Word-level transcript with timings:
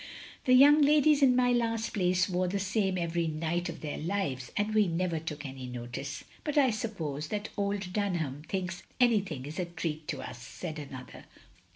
"The 0.45 0.53
young 0.53 0.81
ladies 0.81 1.21
in 1.21 1.35
my 1.35 1.51
last 1.51 1.93
place 1.93 2.27
wore 2.27 2.47
the 2.47 2.57
same 2.57 2.97
every 2.97 3.27
night 3.27 3.69
of 3.69 3.81
their 3.81 3.99
lives, 3.99 4.51
and 4.57 4.73
we 4.73 4.87
never 4.87 5.19
took 5.19 5.45
any 5.45 5.67
notice. 5.67 6.23
But 6.43 6.57
I 6.57 6.71
suppose 6.71 7.27
that 7.27 7.49
old 7.55 7.93
Dunham 7.93 8.41
thinks 8.49 8.81
anything 8.99 9.45
is 9.45 9.59
a 9.59 9.65
treat 9.65 10.07
to 10.07 10.23
us," 10.23 10.41
said 10.59 10.79
another. 10.79 11.25